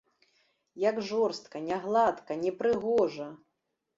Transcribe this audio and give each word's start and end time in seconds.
Як 0.89 1.01
жорстка, 1.09 1.61
нягладка, 1.67 2.37
непрыгожа! 2.43 3.29